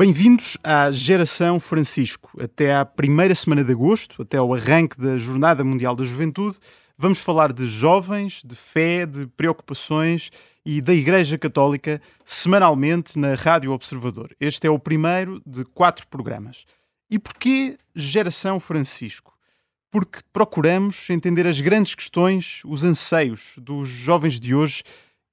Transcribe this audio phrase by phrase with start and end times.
[0.00, 2.30] Bem-vindos à Geração Francisco.
[2.42, 6.58] Até à primeira semana de agosto, até ao arranque da Jornada Mundial da Juventude,
[6.96, 10.30] vamos falar de jovens, de fé, de preocupações
[10.64, 14.34] e da Igreja Católica semanalmente na Rádio Observador.
[14.40, 16.64] Este é o primeiro de quatro programas.
[17.10, 19.34] E porquê Geração Francisco?
[19.90, 24.82] Porque procuramos entender as grandes questões, os anseios dos jovens de hoje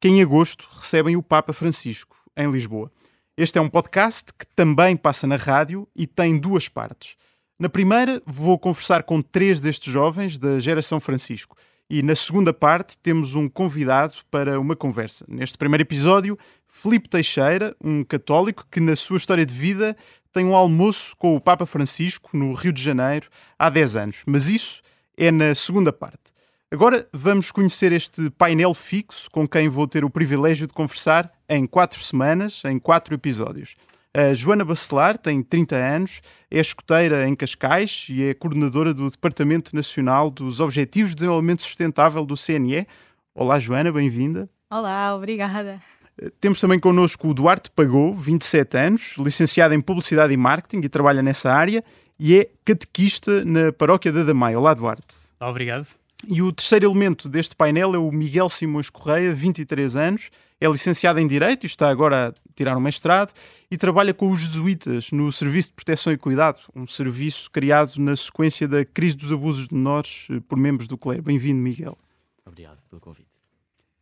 [0.01, 2.91] que em agosto recebem o Papa Francisco em Lisboa.
[3.39, 7.15] Este é um podcast que também passa na rádio e tem duas partes.
[7.59, 11.55] Na primeira, vou conversar com três destes jovens da geração Francisco.
[11.87, 15.23] E na segunda parte, temos um convidado para uma conversa.
[15.27, 16.35] Neste primeiro episódio,
[16.67, 19.95] Filipe Teixeira, um católico que, na sua história de vida,
[20.33, 24.23] tem um almoço com o Papa Francisco no Rio de Janeiro há 10 anos.
[24.25, 24.81] Mas isso
[25.15, 26.33] é na segunda parte.
[26.71, 31.65] Agora vamos conhecer este painel fixo com quem vou ter o privilégio de conversar em
[31.65, 33.75] quatro semanas, em quatro episódios.
[34.13, 39.75] A Joana Bacelar tem 30 anos, é escoteira em Cascais e é coordenadora do Departamento
[39.75, 42.87] Nacional dos Objetivos de Desenvolvimento Sustentável do CNE.
[43.35, 44.49] Olá, Joana, bem-vinda.
[44.71, 45.79] Olá, obrigada.
[46.41, 51.21] Temos também connosco o Duarte Pagou, 27 anos, licenciado em Publicidade e Marketing e trabalha
[51.21, 51.83] nessa área
[52.19, 54.55] e é catequista na Paróquia da Damai.
[54.55, 55.15] Olá, Duarte.
[55.39, 55.87] Obrigado.
[56.25, 61.19] E o terceiro elemento deste painel é o Miguel Simões Correia, 23 anos, é licenciado
[61.19, 63.31] em Direito e está agora a tirar um mestrado
[63.69, 68.15] e trabalha com os jesuítas no Serviço de Proteção e Cuidado, um serviço criado na
[68.15, 71.21] sequência da crise dos abusos de menores eh, por membros do clero.
[71.21, 71.95] Bem-vindo, Miguel.
[72.43, 73.27] Obrigado pelo convite.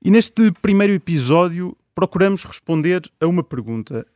[0.02, 4.08] E neste primeiro episódio procuramos responder a uma pergunta.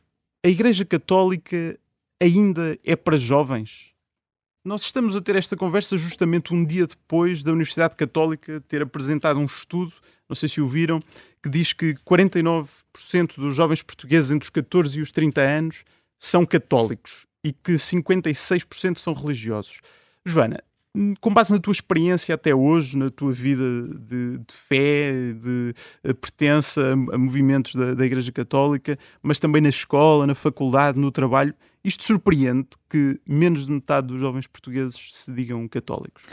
[0.46, 1.78] A Igreja Católica
[2.22, 3.89] ainda é para jovens?
[4.64, 9.40] Nós estamos a ter esta conversa justamente um dia depois da Universidade Católica ter apresentado
[9.40, 9.94] um estudo,
[10.28, 11.02] não sei se o viram,
[11.42, 15.84] que diz que 49% dos jovens portugueses entre os 14 e os 30 anos
[16.20, 19.80] são católicos e que 56% são religiosos.
[20.26, 20.62] Joana,
[21.22, 25.74] com base na tua experiência até hoje, na tua vida de, de fé, de,
[26.04, 31.00] de pertença a, a movimentos da, da, Igreja Católica, mas também na escola, na faculdade,
[31.00, 36.24] no trabalho, isto surpreende que menos de metade dos jovens portugueses se digam católicos?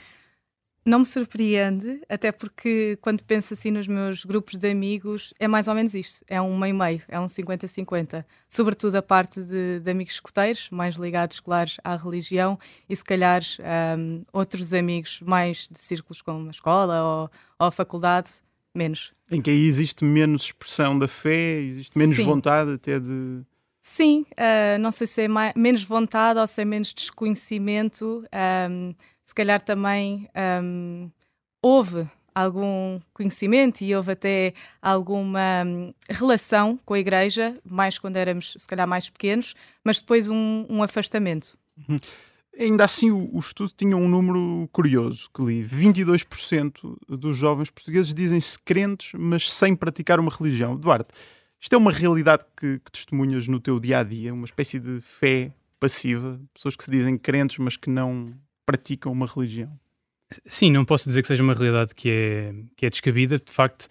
[0.87, 5.67] Não me surpreende, até porque quando penso assim nos meus grupos de amigos, é mais
[5.67, 8.25] ou menos isto: é um meio-meio, é um 50-50.
[8.49, 12.57] Sobretudo a parte de, de, amigos escuteiros, mais ligados, claro, à religião,
[12.89, 13.43] e se calhar
[13.99, 18.31] um, outros amigos mais de círculos como a escola ou, ou a faculdade,
[18.73, 19.13] menos.
[19.29, 22.27] Em que aí existe menos expressão da fé, existe menos Sim.
[22.27, 23.43] vontade até de.
[23.81, 28.25] Sim, uh, não sei se é mais, menos vontade ou se é menos desconhecimento.
[28.71, 28.95] Um,
[29.27, 30.29] se calhar também
[30.63, 31.11] um,
[31.61, 38.55] houve algum conhecimento e houve até alguma um, relação com a igreja, mais quando éramos,
[38.57, 41.59] se calhar, mais pequenos, mas depois um, um afastamento.
[41.89, 41.99] Uhum.
[42.57, 48.15] Ainda assim, o, o, estudo tinha um número curioso que li: 22% dos jovens portugueses
[48.15, 50.77] dizem-se crentes, mas sem praticar uma religião.
[50.77, 51.09] Duarte,
[51.61, 55.01] isto é uma realidade que, que testemunhas no teu dia a dia, uma espécie de
[55.01, 58.33] fé passiva, pessoas que se dizem crentes, mas que não
[58.67, 59.71] praticam uma religião.
[60.45, 63.39] Sim, não posso dizer que seja uma realidade que é, que é descabida.
[63.39, 63.89] De facto,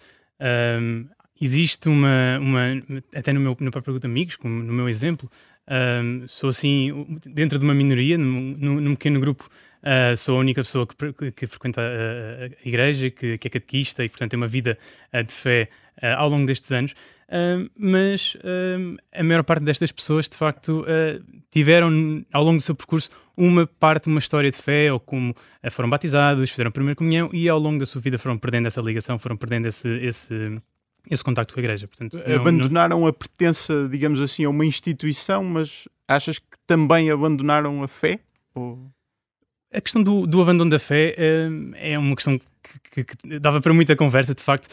[0.80, 1.08] um,
[1.40, 2.82] existe uma, uma,
[3.14, 5.30] até no meu, no próprio grupo de amigos, como no meu exemplo,
[5.68, 9.48] um, sou assim, dentro de uma minoria, num, num pequeno grupo,
[9.82, 14.04] uh, sou a única pessoa que, que frequenta a, a igreja, que, que, é catequista
[14.04, 14.78] e, portanto, tem uma vida
[15.12, 15.68] uh, de fé
[16.02, 16.92] uh, ao longo destes anos.
[17.28, 18.36] Uh, mas
[19.12, 23.66] a maior parte destas pessoas, de facto, uh, tiveram ao longo do seu percurso uma
[23.66, 25.34] parte, uma história de fé, ou como
[25.70, 28.80] foram batizados, fizeram a primeira comunhão e ao longo da sua vida foram perdendo essa
[28.80, 30.54] ligação, foram perdendo esse, esse,
[31.10, 31.86] esse contacto com a igreja.
[31.86, 33.06] Portanto, não, abandonaram não...
[33.06, 38.20] a pertença, digamos assim, a uma instituição, mas achas que também abandonaram a fé?
[38.54, 38.90] Ou...
[39.70, 41.14] A questão do, do abandono da fé
[41.74, 42.40] é uma questão
[42.90, 44.68] que, que, dava para muita conversa, de facto.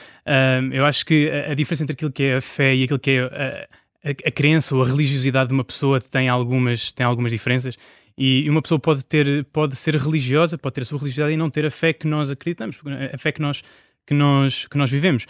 [0.71, 3.11] eu acho que a, a, diferença entre aquilo que é a fé e aquilo que
[3.11, 3.67] é a,
[4.03, 7.77] a, a, crença ou a religiosidade de uma pessoa tem algumas, tem algumas diferenças.
[8.17, 11.49] E uma pessoa pode ter pode ser religiosa, pode ter a sua religiosidade e não
[11.49, 12.79] ter a fé que nós acreditamos,
[13.11, 13.63] a fé que nós
[14.05, 15.25] que nós, que nós vivemos.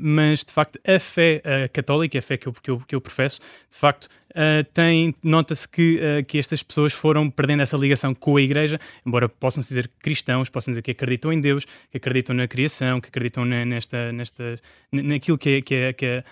[0.00, 3.40] Mas, de facto, a fé católica, a fé que eu, que eu, que eu professo,
[3.70, 8.42] de facto, uh, tem, nota-se que, que estas pessoas foram perdendo essa ligação com a
[8.42, 13.00] Igreja, embora possam dizer cristãos, possam dizer que acreditam em Deus, que acreditam na criação,
[13.00, 14.58] que acreditam na, nesta, nesta,
[14.90, 16.24] naquilo que é, que é, que é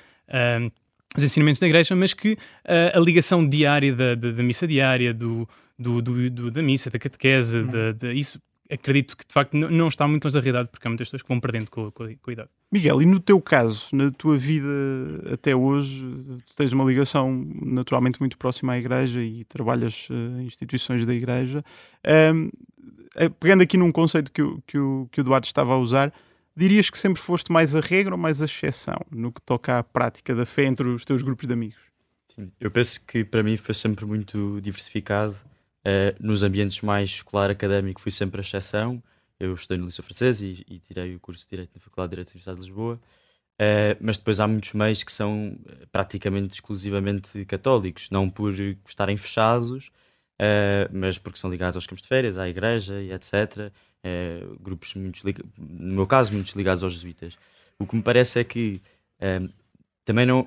[1.17, 5.49] os ensinamentos da Igreja, mas que a ligação diária da, da, da missa diária, do,
[5.79, 8.13] do, do, do, da missa, da catequese, uhum.
[8.13, 11.23] isso acredito que de facto não está muito longe da realidade, porque há muitas pessoas
[11.23, 12.49] que vão perdendo com, com, com a idade.
[12.71, 14.69] Miguel, e no teu caso, na tua vida
[15.33, 16.05] até hoje,
[16.47, 21.13] tu tens uma ligação naturalmente muito próxima à Igreja e trabalhas uh, em instituições da
[21.13, 21.65] Igreja.
[22.35, 22.51] Um,
[23.41, 26.13] pegando aqui num conceito que o, que, o, que o Eduardo estava a usar,
[26.57, 29.83] dirias que sempre foste mais a regra ou mais a exceção no que toca à
[29.83, 31.81] prática da fé entre os teus grupos de amigos?
[32.29, 35.35] Sim, eu penso que para mim foi sempre muito diversificado.
[35.91, 39.03] Uh, nos ambientes mais escolar académico fui sempre a exceção
[39.41, 42.17] eu estudei no Liceu Francês e, e, tirei o curso de Direito na Faculdade de
[42.17, 43.01] Direito da Universidade de Lisboa.
[43.55, 48.55] Uh, mas depois há muitos meios que são eh, praticamente exclusivamente católicos, não por
[48.87, 53.73] estarem fechados, uh, mas porque são ligados aos campos de férias, à igreja e etc.
[54.61, 55.23] Grupos muito
[55.59, 57.37] no meu caso, muitos ligados aos jesuítas.
[57.79, 58.81] O que me parece é que
[60.07, 60.47] também não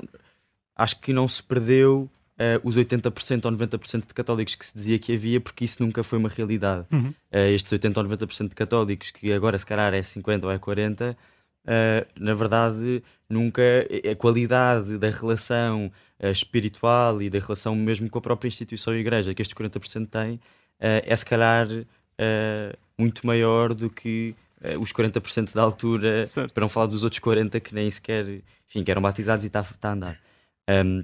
[0.76, 2.10] acho que não se perdeu
[2.44, 6.04] uh, os 80% ou 90% de católicos que se dizia que havia, porque isso nunca
[6.04, 6.86] foi uma realidade.
[6.92, 7.10] Uhum.
[7.32, 10.60] Uh, estes 80% ou 90% de católicos, que agora se calhar é 50% ou é
[10.60, 11.16] 40%, uh,
[11.66, 13.62] eh, na verdade, nunca
[14.12, 15.92] a qualidade da relação
[16.22, 20.40] espiritual e da relação mesmo com a própria instituição e igreja que estes 40% têm,
[20.80, 21.68] é se calhar
[22.98, 24.36] muito maior do que
[24.80, 26.54] os 40% da altura, certo.
[26.54, 28.26] para não falar dos outros 40% que nem sequer,
[28.70, 30.20] enfim, que eram batizados e está tá a andar.
[30.70, 31.04] Um,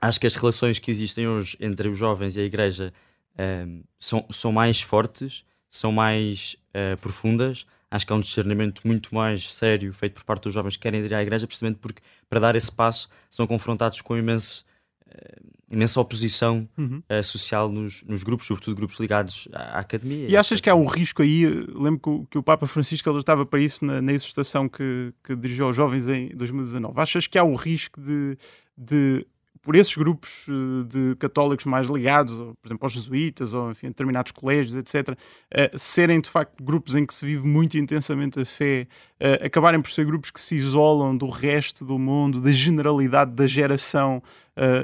[0.00, 2.92] acho que as relações que existem hoje entre os jovens e a igreja
[3.38, 7.66] um, ehm, são, são mais fortes, são mais uh, profundas.
[7.90, 11.00] Acho que há um discernimento muito mais sério feito por parte dos jovens que querem
[11.00, 14.64] ir à igreja, precisamente porque, para dar esse passo, são confrontados com imenso,
[15.06, 17.02] uh, imensa oposição uhum.
[17.10, 20.28] uh, social nos, nos, grupos, sobretudo grupos ligados à, à academia.
[20.28, 21.46] E achas que há um risco aí?
[21.46, 25.34] Lembro que o, que o Papa Francisco estava para isso na, na exortação que, que
[25.34, 27.00] dirigiu aos jovens em 2019.
[27.00, 28.36] Achas que há o risco de,
[28.76, 29.26] de
[29.62, 34.32] por esses grupos eh, de católicos mais ligados, por exemplo, aos jesuítas ou enfim, determinados
[34.32, 35.16] colégios, etc.,
[35.50, 38.86] eh, serem de facto grupos em que se vive muito intensamente a fé,
[39.20, 43.46] uh, acabarem por ser grupos que se isolam do resto do mundo, da generalidade da
[43.46, 44.22] geração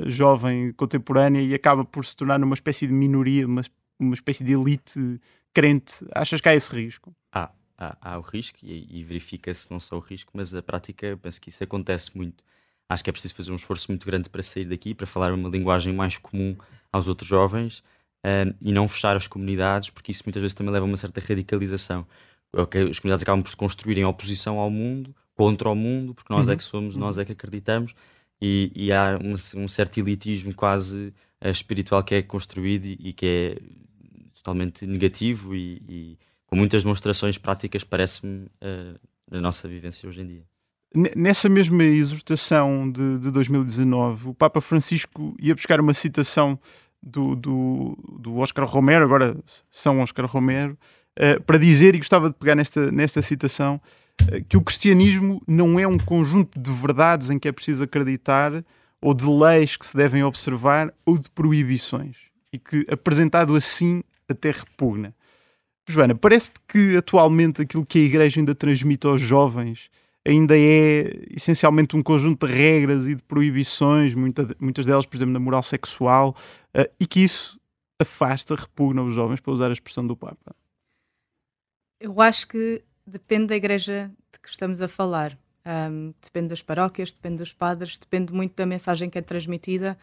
[0.07, 3.63] jovem contemporânea e acaba por se tornar uma espécie de minoria, uma,
[3.99, 5.21] uma espécie de elite
[5.53, 5.95] crente.
[6.15, 7.13] Achas que há esse risco?
[7.33, 11.19] Há, há, há o risco e, e verifica-se não só o risco, mas a prática,
[11.21, 12.45] penso que isso acontece muito
[12.89, 15.49] acho que é preciso fazer um esforço muito grande para sair daqui, para falar uma
[15.49, 16.57] linguagem mais comum
[16.93, 17.83] aos outros jovens
[18.25, 21.21] um, e não fechar as comunidades, porque isso muitas vezes também leva a uma certa
[21.21, 22.07] radicalização.
[22.53, 26.47] As comunidades acabam por se construir em oposição ao mundo, contra o mundo, porque nós
[26.47, 26.55] é uhum.
[26.55, 27.23] é que somos, nós uhum.
[27.23, 27.95] é que acreditamos,
[28.41, 33.13] e, e há um, um, certo elitismo quase uh, espiritual que é construído e, e,
[33.13, 33.59] que é
[34.35, 38.99] totalmente negativo e, e com muitas demonstrações práticas, parece-me, uh,
[39.31, 40.54] na nossa vivência hoje em dia.
[41.17, 46.57] Nessa mesma exortação de, de 2019, o Papa Francisco ia buscar uma citação
[47.03, 49.37] do, do, do Oscar Romero, agora
[49.71, 50.79] São Oscar Romero,
[51.19, 53.81] uh, para dizer, e gostava de pegar nesta, nesta citação,
[54.23, 58.65] uh, que o cristianismo não é um conjunto de verdades em que é preciso acreditar,
[59.03, 62.17] ou de leis que se devem observar, ou de proibições.
[62.53, 65.13] E que, apresentado assim, até repugna.
[65.87, 69.91] Joana, parece-te que atualmente aquilo que a Igreja ainda transmite aos jovens
[70.27, 75.33] ainda é essencialmente um conjunto de regras e de proibições, muita, muitas delas, por exemplo,
[75.33, 76.37] na moral sexual,
[76.77, 77.61] uh, e que isso
[77.99, 80.55] afasta, repugna os jovens, para usar a expressão do Papa?
[82.01, 85.39] Eu acho que depende da igreja de que estamos a falar.
[85.67, 89.97] Um, depende das paróquias, depende dos padres, depende muito da mensagem que é transmitida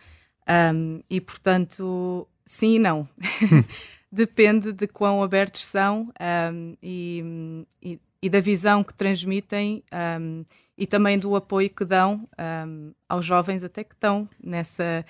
[0.73, 3.07] um, e, portanto, sim e não.
[4.11, 6.11] depende de quão abertos são
[6.51, 9.83] um, e, e, e da visão que transmitem
[10.19, 10.45] um,
[10.77, 12.27] e também do apoio que dão
[12.67, 15.05] um, aos jovens até que estão nessa,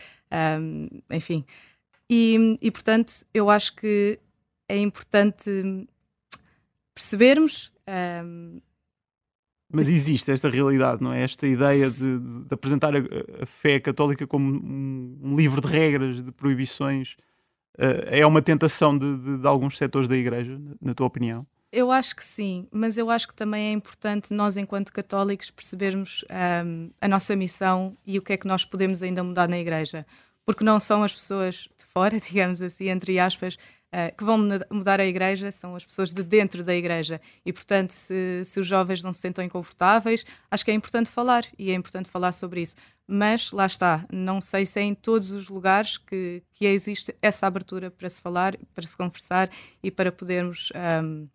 [0.60, 1.46] um, enfim.
[2.10, 4.20] E, e, portanto, eu acho que
[4.68, 5.50] é importante
[6.94, 7.72] percebermos.
[9.74, 11.24] Mas existe esta realidade, não é?
[11.24, 13.00] Esta ideia de, de apresentar a,
[13.42, 17.16] a, fé católica como um, livro de regras, de proibições.
[17.78, 21.48] Uh, é uma tentação de, de, de alguns setores da Igreja, na tua opinião?
[21.72, 26.26] Eu acho que sim, mas eu acho que também é importante nós, enquanto católicos, percebermos
[26.66, 30.06] um, a nossa missão e o que é que nós podemos ainda mudar na Igreja.
[30.46, 34.38] Porque não são as pessoas de fora, digamos assim, entre aspas, uh, que vão
[34.70, 37.22] mudar a Igreja, são as pessoas de dentro da Igreja.
[37.46, 41.46] E, portanto, se, se os jovens não se sentem confortáveis, acho que é importante falar
[41.58, 42.76] e é importante falar sobre isso.
[43.08, 47.48] Mas lá está, não sei se é em todos os lugares que, que existe essa
[47.48, 49.50] abertura para se falar, para se conversar
[49.82, 50.70] e para podermos.
[51.02, 51.30] Um,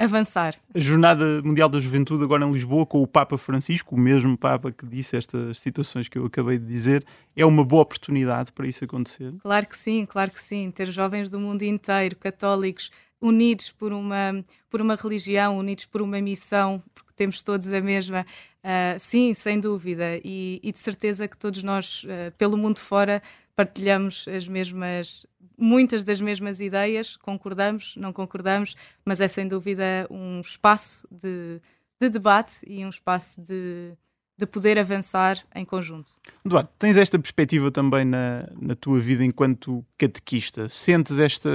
[0.00, 0.56] avançar.
[0.74, 4.72] A Jornada Mundial da Juventude, agora em Lisboa, com o Papa Francisco, o mesmo Papa
[4.72, 7.04] que disse estas situações que eu acabei de dizer,
[7.36, 9.34] é uma boa oportunidade para isso acontecer?
[9.40, 10.70] Claro que sim, claro que sim.
[10.70, 12.90] Ter jovens do mundo inteiro, católicos,
[13.20, 18.24] unidos por uma, por uma religião, unidos por uma missão, porque temos todos a mesma.
[18.64, 23.22] Uh, sim, sem dúvida, e, e, de certeza que todos nós, uh, pelo mundo fora,
[23.60, 25.26] partilhamos as mesmas,
[25.58, 28.74] muitas das mesmas ideias, concordamos, não concordamos,
[29.04, 31.60] mas é sem dúvida um espaço de,
[32.00, 33.92] de debate e um espaço de,
[34.38, 36.10] de poder avançar em conjunto.
[36.42, 40.66] Eduardo, tens esta perspectiva também na, na tua vida enquanto catequista?
[40.70, 41.50] Sentes esta,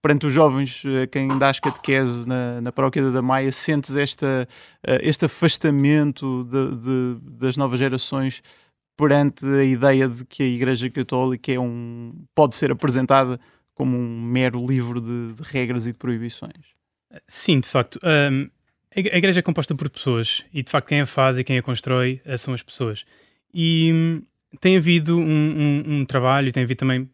[0.00, 4.48] perante os jovens a quem dás catequese na, na paróquia da Maia, sentes esta,
[4.82, 8.42] eh, este afastamento de, de, das novas gerações
[8.96, 13.38] perante a ideia de que a Igreja Católica é um, pode ser apresentada
[13.74, 16.74] como um mero livro de, de regras e de proibições?
[17.28, 18.00] Sim, de facto.
[18.02, 18.48] Um,
[18.94, 21.62] a igreja é composta por pessoas e de facto quem a faz e quem a
[21.62, 23.04] constrói eh, são as pessoas.
[23.52, 24.22] E hum,
[24.58, 27.08] tem havido um, um, um trabalho, tem havido também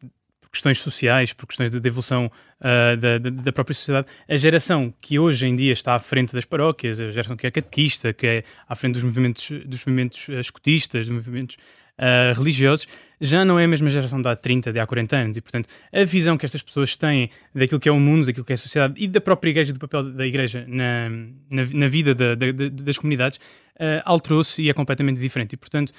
[0.52, 2.30] questões sociais, por questões de, evolução
[2.60, 6.44] uh, da, da, própria sociedade, a geração que hoje em dia está à frente das
[6.44, 10.38] paróquias, a geração que é catequista, que é à frente dos movimentos, dos movimentos uh,
[10.38, 11.56] escotistas, dos movimentos
[11.98, 12.86] uh, religiosos,
[13.18, 15.36] já não é a mesma geração de há 30, de há 40 anos.
[15.38, 18.52] E, portanto, a visão que estas pessoas têm daquilo que é o mundo, daquilo que
[18.52, 21.08] é a sociedade e da própria igreja, do papel da igreja na,
[21.48, 23.38] na, na vida da, da, das comunidades,
[23.76, 25.54] uh, alterou-se e é completamente diferente.
[25.54, 25.92] E, portanto,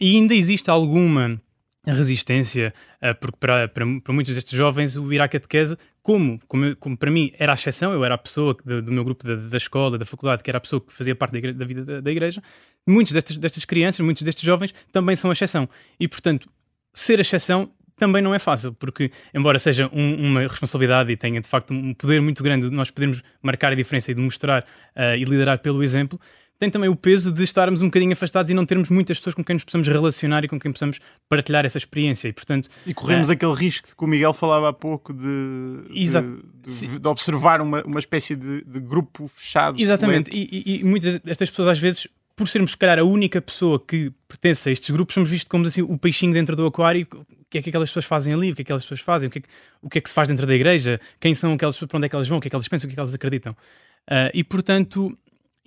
[0.00, 1.40] ainda existe alguma
[1.92, 6.76] resistência, uh, porque para, para, para, muitos destes jovens o ir à catequese, como, como,
[6.76, 9.36] como, para mim era a exceção, eu era a pessoa do, do meu grupo da,
[9.36, 11.84] da, escola, da faculdade, que era a pessoa que fazia parte da, igreja, da vida
[11.84, 12.42] da, da igreja,
[12.86, 15.68] muitas destas, destas crianças, muitos destes jovens também são a exceção.
[15.98, 16.48] E, portanto,
[16.94, 21.40] ser a exceção também não é fácil, porque, embora seja um, uma responsabilidade e tenha
[21.40, 24.62] de facto um poder muito grande de nós podermos marcar a diferença e de mostrar
[24.96, 26.18] uh, e liderar pelo exemplo,
[26.58, 29.44] tem também o peso de estarmos um bocadinho afastados e não termos muitas pessoas com
[29.44, 30.98] quem nos possamos relacionar e com quem possamos
[31.28, 32.28] partilhar essa experiência.
[32.28, 33.34] E, portanto, e corremos é...
[33.34, 38.00] aquele risco que o Miguel falava há pouco de, de, de, de observar uma, uma
[38.00, 39.80] espécie de, grupo fechado.
[39.80, 43.42] Exatamente, e, e, e, muitas destas pessoas às vezes por sermos, se calhar, a única
[43.42, 47.04] pessoa que pertence a estes grupos, somos vistos como assim, o peixinho dentro do aquário.
[47.12, 48.52] O que é que aquelas pessoas fazem ali?
[48.52, 49.26] O que é que aquelas pessoas fazem?
[49.26, 49.48] O que é que,
[49.82, 51.00] o que, é que se faz dentro da igreja?
[51.18, 51.88] Quem são aquelas pessoas?
[51.88, 52.38] Para onde é que elas vão?
[52.38, 52.86] O que é que elas pensam?
[52.86, 53.52] O que é que elas acreditam?
[53.52, 55.18] Uh, e, portanto,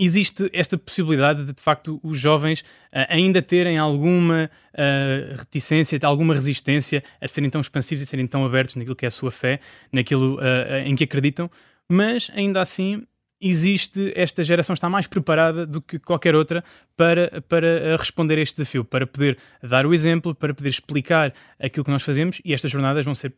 [0.03, 6.33] existe esta possibilidade de, de facto, os jovens uh, ainda terem alguma uh, reticência, alguma
[6.33, 9.59] resistência a serem tão expansivos e serem tão abertos naquilo que é a sua fé,
[9.91, 10.39] naquilo
[10.85, 11.49] em que acreditam,
[11.89, 13.05] mas ainda assim
[13.41, 16.63] existe, esta geração está mais preparada do que qualquer outra
[16.95, 21.33] para, para eh, responder a este desafio, para poder dar o exemplo, para poder explicar
[21.59, 23.33] aquilo que nós fazemos e estas jornadas vão ser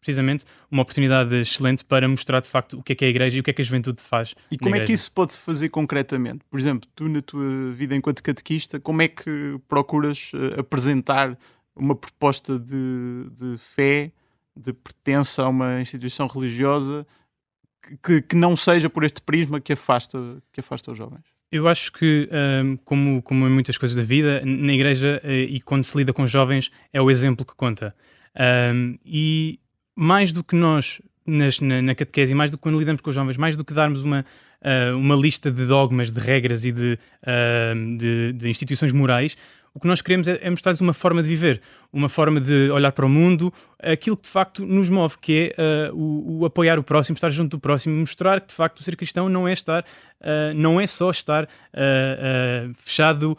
[0.00, 3.36] precisamente uma oportunidade excelente para mostrar de facto o que é que é a igreja
[3.36, 4.34] e o que é que a juventude faz.
[4.50, 6.40] E como é que isso pode fazer concretamente?
[6.50, 11.36] Por exemplo, tu na tua vida enquanto catequista, como é que procuras uh, apresentar
[11.76, 14.12] uma proposta de, de fé,
[14.56, 17.06] de pertença a uma instituição religiosa
[18.02, 20.18] que, que não seja por este prisma que afasta,
[20.52, 21.22] que afasta os jovens?
[21.50, 22.28] Eu acho que,
[22.84, 26.26] como, como em muitas coisas da vida, na igreja uh, e quando se lida com
[26.26, 27.94] jovens, é o exemplo que conta.
[29.04, 29.60] E
[29.94, 33.14] mais do que nós, nas, na, na catequese, mais do que quando lidamos com os
[33.14, 34.26] jovens, mais do que darmos uma,
[34.62, 36.98] uh, uma lista de dogmas, de regras e de,
[37.98, 39.36] de, de instituições morais,
[39.74, 41.60] o que nós queremos é, é mostrar-lhes uma forma de viver,
[41.92, 43.52] uma forma de olhar para o mundo,
[43.82, 47.28] aquilo que de facto nos move, que é uh, o, o, apoiar o próximo, estar
[47.30, 50.86] junto do próximo, mostrar que de facto ser cristão não é estar, uh, não é
[50.86, 53.36] só estar uh, fechado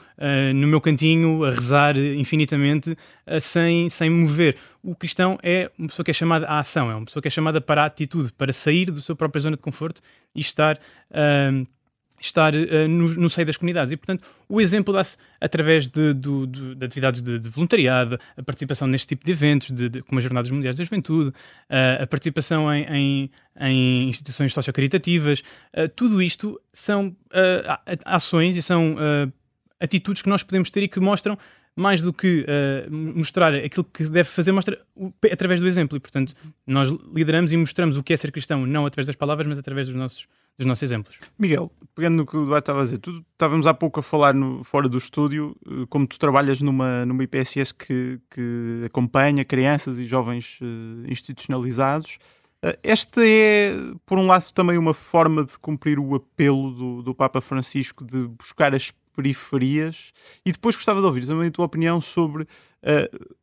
[0.53, 2.97] no meu cantinho a rezar infinitamente
[3.39, 4.57] sem, sem mover.
[4.83, 7.31] O cristão é uma pessoa que é chamada à ação, é uma pessoa que é
[7.31, 10.01] chamada para a atitude, para sair da sua própria zona de conforto
[10.33, 10.79] e estar
[12.25, 13.91] estar uh, no, no, seio das comunidades.
[13.91, 18.87] E, portanto, o exemplo dá-se através de, de, de, de atividades de, voluntariado, a participação
[18.87, 19.69] neste tipo de eventos,
[20.07, 25.39] como as Jornadas Mundiais da Juventude, uh, a participação em, em, em instituições sociocaritativas.
[25.73, 27.15] Uh, tudo isto são
[28.05, 28.95] ações e são
[29.79, 31.37] atitudes que nós podemos ter e que mostram
[31.75, 34.79] mais do que uh, mostrar aquilo que deve fazer, mostra
[35.31, 35.97] através do exemplo.
[35.97, 36.33] E, portanto,
[36.65, 39.87] nós lideramos e mostramos o que é ser cristão, não através das palavras, mas através
[39.87, 40.27] dos nossos
[40.57, 41.17] dos nossos exemplos.
[41.37, 44.33] Miguel, pegando no que o Eduardo estava a dizer, tu estávamos há pouco a falar
[44.33, 49.99] no, fora do estúdio, eh, como tu trabalhas numa, numa IPSS que, que acompanha crianças
[49.99, 52.17] e jovens uh, institucionalizados.
[52.81, 53.75] Esta é,
[54.07, 58.25] por um lado, também uma forma de cumprir o apelo do, do Papa Francisco de
[58.27, 60.11] buscar as periferias.
[60.45, 63.35] E depois gostava de ouvir também a tua opinião sobre uh,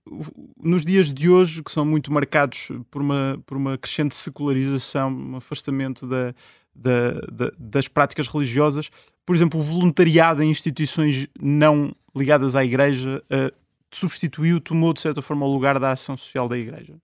[0.63, 5.37] nos dias de hoje, que são muito marcados por uma, por uma crescente secularização, um
[5.37, 6.35] afastamento da,
[6.75, 8.91] da, da, das práticas religiosas.
[9.25, 13.55] Por exemplo, o voluntariado em instituições não ligadas à Igreja uh,
[13.91, 16.95] substituiu, tomou de certa forma o lugar da ação social da Igreja.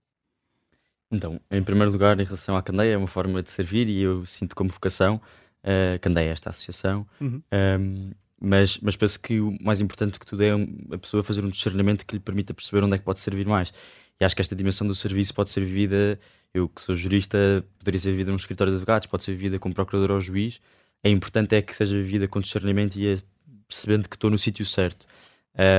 [1.10, 4.26] Então, em primeiro lugar, em relação à Candeia, é uma forma de servir e eu
[4.26, 5.20] sinto como vocação
[5.64, 7.06] uh, a Candeia, esta associação.
[7.20, 7.42] Uhum.
[7.52, 10.50] Um, mas, mas penso que o mais importante que tudo é
[10.92, 13.72] a pessoa fazer um discernimento que lhe permita perceber onde é que pode servir mais.
[14.20, 16.18] E acho que esta dimensão do serviço pode ser vivida,
[16.52, 19.74] eu que sou jurista, poderia ser vivida num escritório de advogados, pode ser vivida como
[19.74, 20.60] procurador ou juiz.
[21.02, 23.18] É importante é que seja vivida com discernimento e é
[23.68, 25.06] percebendo que estou no sítio certo.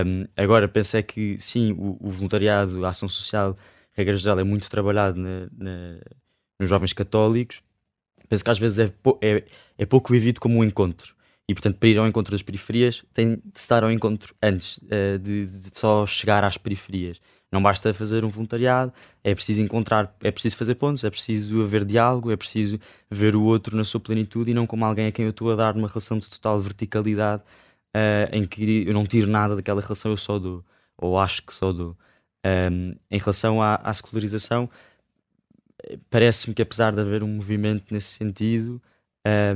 [0.06, 3.58] Um, agora, penso é que sim, o, o, voluntariado, a ação social,
[3.92, 6.00] regra geral, é muito trabalhado na, na,
[6.60, 7.62] nos jovens católicos.
[8.28, 9.44] Penso que às vezes é, é,
[9.78, 11.16] é pouco vivido como um encontro.
[11.50, 15.18] E, portanto, para ir ao encontro das periferias, tem de estar ao encontro antes uh,
[15.18, 17.20] de, de, só chegar às periferias.
[17.52, 21.86] Não basta fazer um voluntariado, é preciso encontrar, é preciso fazer pontos, é preciso haver
[21.86, 22.80] diálogo, é preciso
[23.10, 25.56] ver o outro na sua plenitude e não como alguém a quem eu estou a
[25.56, 27.42] dar numa relação de total verticalidade
[27.96, 30.64] uh, em que eu não tiro nada daquela relação, eu só dou,
[30.96, 31.98] ou acho que só dou.
[32.46, 34.70] Um, em relação à, à secularização,
[36.12, 38.80] parece-me que apesar de haver um movimento nesse sentido,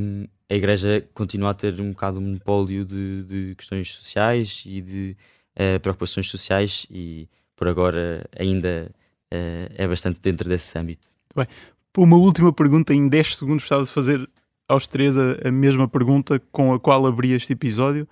[0.02, 4.82] um, a Igreja continua a ter um bocado um monopólio de, de questões sociais e
[4.82, 5.18] de
[5.56, 8.92] uh, preocupações sociais e por agora ainda
[9.34, 11.08] uh, é bastante dentro desse âmbito.
[11.36, 11.48] Bem,
[11.92, 14.30] por uma última pergunta, em 10 segundos gostava de fazer
[14.68, 18.08] aos três a, a, mesma pergunta com a qual abri este episódio.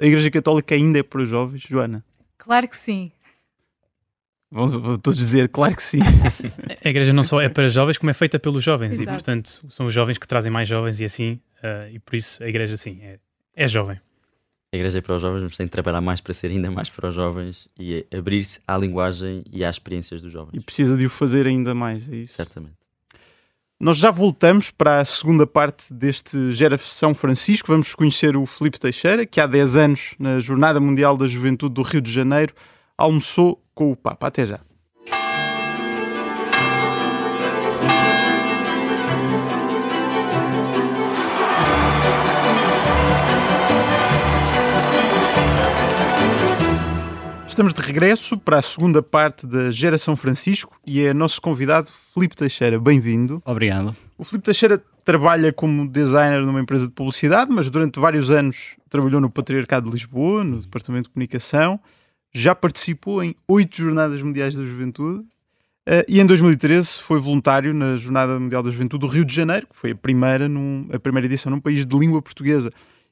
[0.00, 2.04] A Igreja Católica ainda é para os jovens, Joana?
[2.36, 3.10] Claro que sim.
[4.50, 5.98] Vão todos dizer, claro que sim.
[6.82, 8.92] A igreja não só é para jovens, como é feita pelos jovens.
[8.92, 9.10] Exato.
[9.10, 11.38] E, portanto, são os jovens que trazem mais jovens e assim.
[11.58, 13.18] Uh, e por isso a igreja, sim, é,
[13.54, 14.00] é jovem.
[14.72, 16.90] A igreja é para os jovens, mas tem de trabalhar mais para ser ainda mais
[16.90, 20.52] para os jovens e abrir-se à linguagem e às experiências dos jovens.
[20.54, 22.34] E precisa de o fazer ainda mais, é isso?
[22.34, 22.76] Certamente.
[23.80, 27.68] Nós já voltamos para a segunda parte deste Gera São Francisco.
[27.68, 31.82] Vamos conhecer o Felipe Teixeira, que há 10 anos, na Jornada Mundial da Juventude do
[31.82, 32.52] Rio de Janeiro,
[32.96, 34.26] almoçou com o Papa.
[34.26, 34.60] Até já.
[47.58, 52.36] Estamos de regresso para a segunda parte da Geração Francisco e é nosso convidado Filipe
[52.36, 52.78] Teixeira.
[52.78, 53.42] Bem-vindo.
[53.44, 53.96] Obrigado.
[54.16, 59.20] O Filipe Teixeira trabalha como designer numa empresa de publicidade, mas durante vários anos trabalhou
[59.20, 61.80] no Patriarcado de Lisboa, no Departamento de Comunicação.
[62.32, 67.96] Já participou em oito Jornadas Mundiais da Juventude uh, e em 2013 foi voluntário na
[67.96, 71.26] Jornada Mundial da Juventude do Rio de Janeiro, que foi a primeira, num, a primeira
[71.26, 72.70] edição num país de língua portuguesa.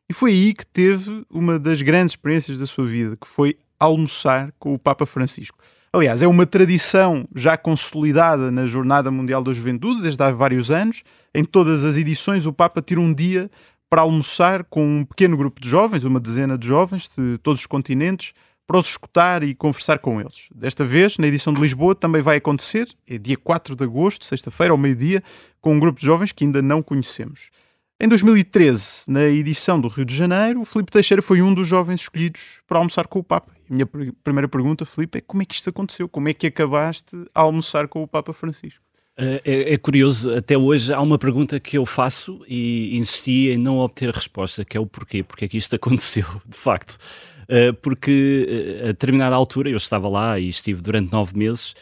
[0.09, 4.53] E foi aí que teve uma das grandes experiências da sua vida, que foi almoçar
[4.59, 5.59] com o Papa Francisco.
[5.93, 11.03] Aliás, é uma tradição já consolidada na Jornada Mundial da Juventude desde há vários anos.
[11.35, 13.51] Em todas as edições, o Papa tira um dia
[13.89, 17.67] para almoçar com um pequeno grupo de jovens, uma dezena de jovens de todos os
[17.67, 18.35] continentes,
[18.67, 20.49] para os escutar e conversar com eles.
[20.55, 24.73] Desta vez, na edição de Lisboa, também vai acontecer, é dia 4 de agosto, sexta-feira,
[24.73, 25.23] ao meio-dia,
[25.61, 27.51] com um grupo de jovens que ainda não conhecemos.
[27.99, 32.03] Em 2013, na edição do Rio de Janeiro, o Filipe Teixeira foi um dos jovens
[32.03, 33.56] escolhidos para almoçar com o Papa.
[33.69, 36.09] A minha pr primeira pergunta, Filipe, é como é que isto aconteceu?
[36.09, 38.87] Como é que acabaste a almoçar com o Papa Francisco?
[39.19, 43.57] É, é, é, curioso, até hoje há uma pergunta que eu faço e insisti em
[43.57, 46.99] não obter resposta, que é o porquê, porque é que isto aconteceu, de facto.
[47.45, 51.75] Uh, porque uh, a determinada altura eu estava lá e estive durante nove meses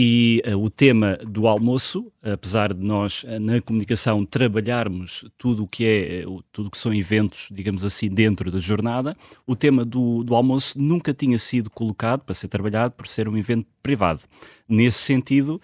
[0.00, 5.66] e uh, o tema do almoço, apesar de nós uh, na comunicação trabalharmos tudo o
[5.66, 10.22] que é, uh, tudo que são eventos, digamos assim, dentro da jornada, o tema do,
[10.22, 14.20] do almoço nunca tinha sido colocado para ser trabalhado por ser um evento privado.
[14.68, 15.60] Nesse sentido,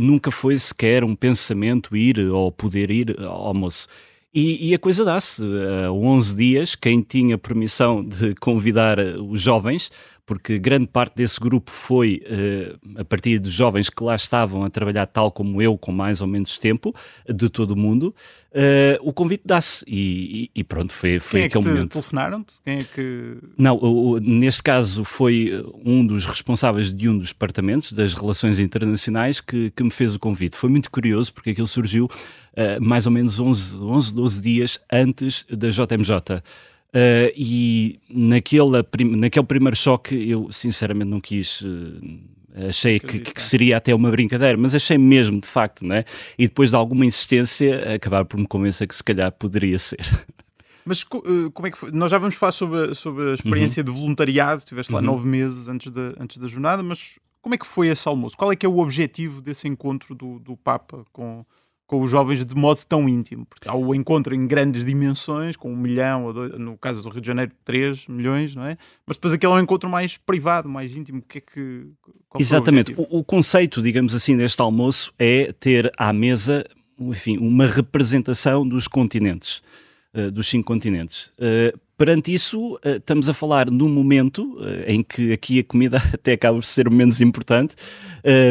[0.00, 3.88] nunca foi sequer um pensamento ir ou poder ir ao almoço.
[4.32, 5.42] E, e, a coisa dá-se.
[5.84, 9.90] Há 11 dias, quem tinha permissão de convidar os jovens
[10.26, 14.68] porque grande parte desse grupo foi uh, a partir de jovens que lá estavam a
[14.68, 16.92] trabalhar tal como eu, com mais ou menos tempo,
[17.32, 18.12] de todo o mundo.
[18.50, 21.92] Uh, o convite dá-se e, e, pronto, foi, foi Quem é aquele que momento.
[21.92, 22.54] telefonaram-te?
[22.64, 23.36] Quem é que.
[23.56, 25.52] Não, o, o, neste caso foi
[25.84, 30.18] um dos responsáveis de um dos departamentos das relações internacionais que, que me fez o
[30.18, 30.56] convite.
[30.56, 35.46] Foi muito curioso porque aquilo surgiu uh, mais ou menos 11, 11, 12 dias antes
[35.48, 36.42] da JMJ.
[36.94, 38.82] Uh, e naquele,
[39.16, 41.60] naquele primeiro choque eu sinceramente não quis.
[41.60, 42.20] Uh,
[42.68, 46.04] achei que, que, seria até uma brincadeira, mas achei mesmo de facto, né?
[46.38, 49.98] E depois de alguma insistência, acabar por me convencer que se calhar poderia ser.
[50.86, 51.90] Mas uh, como é que foi?
[51.90, 53.84] Nós já vamos falar sobre, sobre a experiência uhum.
[53.84, 54.58] de voluntariado.
[54.60, 55.06] Estiveste lá uhum.
[55.06, 58.36] nove meses antes da, antes da jornada, mas como é que foi esse almoço?
[58.36, 61.44] Qual é que é o objetivo desse encontro do, do Papa com,
[61.86, 65.72] com os jovens de modo tão íntimo, porque há o encontro em grandes dimensões, com
[65.72, 68.76] um milhão, ou dois, no caso do Rio de Janeiro, três milhões, não é?
[69.06, 71.20] Mas depois aquele é um encontro mais privado, mais íntimo.
[71.20, 71.86] O que é que.
[72.38, 72.92] Exatamente.
[72.96, 76.66] O, o, conceito, digamos assim, deste almoço é ter à mesa,
[76.98, 79.62] enfim, uma representação dos continentes.
[80.12, 81.26] Uh, dos cinco continentes.
[81.38, 86.32] Uh, perante isso, uh, estamos a falar num momento em que aqui a comida até
[86.32, 87.74] acaba por ser o menos importante,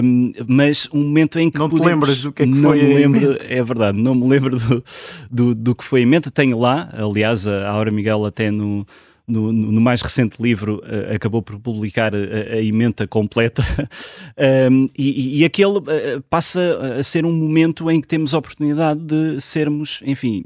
[0.03, 1.58] um, mas um momento em que.
[1.58, 4.15] Não podemos, te lembras do que é que não foi me lembro, É verdade, não
[4.15, 4.84] me lembro do,
[5.29, 6.31] do, do, que foi em mente.
[6.31, 8.86] Tenho lá, aliás, a Aura Miguel até no.
[9.27, 13.63] No, no, mais recente livro uh, acabou por publicar a, a emenda completa
[14.69, 18.99] um, e, e, aquele uh, passa a ser um momento em que temos a oportunidade
[18.99, 20.43] de sermos, enfim,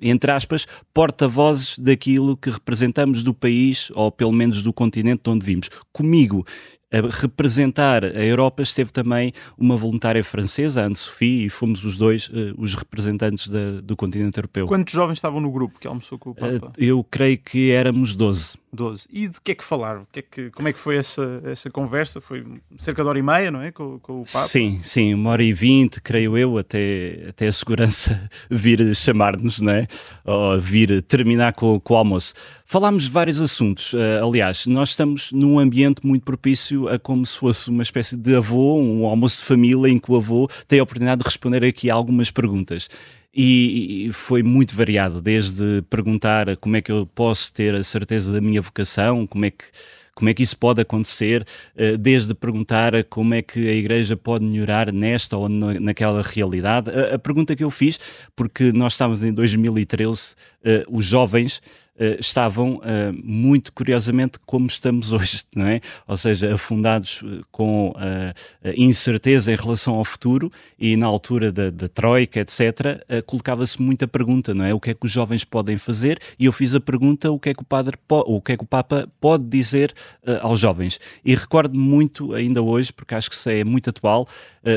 [0.00, 5.44] entre aspas, porta-vozes daquilo que representamos do país ou pelo menos do continente de onde
[5.44, 5.68] vimos.
[5.92, 6.46] Comigo
[6.98, 12.54] a representar a Europa esteve também uma voluntária francesa, Anne-Sophie, e fomos os dois uh,
[12.56, 14.66] os representantes da, do continente europeu.
[14.66, 16.68] Quantos jovens estavam no grupo que almoçou com o Papa?
[16.68, 18.58] Uh, eu creio que éramos 12.
[18.76, 19.08] 12.
[19.12, 20.06] E de que é que falaram?
[20.12, 22.20] Que é que, como é que foi essa, essa conversa?
[22.20, 22.44] Foi
[22.78, 23.72] cerca de hora e meia, não é?
[23.72, 24.46] Com, com o Papa?
[24.46, 29.72] Sim, sim, uma hora e vinte, creio eu, até, até a segurança vir chamar-nos, não
[29.72, 29.88] é?
[30.24, 32.34] Ou vir terminar com, com o almoço.
[32.64, 33.92] Falámos de vários assuntos.
[33.92, 38.36] Uh, aliás, nós estamos num ambiente muito propício a como se fosse uma espécie de
[38.36, 41.88] avô, um almoço de família em que o avô tem a oportunidade de responder aqui
[41.88, 42.88] algumas perguntas
[43.36, 48.40] e, foi muito variado, desde perguntar como é que eu posso ter a certeza da
[48.40, 49.64] minha vocação, como é que
[50.14, 51.46] como é que isso pode acontecer,
[51.76, 56.90] eh, desde perguntar como é que a Igreja pode melhorar nesta ou naquela realidade.
[57.12, 58.00] A pergunta que eu fiz,
[58.34, 61.60] porque nós estávamos em 2013, eh, os jovens
[61.98, 62.82] uh, estavam uh,
[63.22, 65.80] muito curiosamente como estamos hoje, não é?
[66.06, 67.94] Ou seja, afundados eh, com
[68.76, 74.54] incerteza em relação ao futuro e na altura da, da Troika, etc., colocava-se muita pergunta,
[74.54, 74.74] não é?
[74.74, 76.20] O que é que os jovens podem fazer?
[76.38, 78.64] E eu fiz a pergunta: o que é que o padre o que é que
[78.64, 79.94] o Papa pode dizer
[80.40, 80.98] aos jovens?
[81.24, 84.28] E recordo-me muito ainda hoje, porque acho que isso é muito atual,